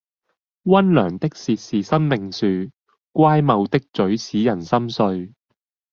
[0.63, 2.71] 溫良的舌是生命樹，
[3.11, 5.31] 乖謬的嘴使人心碎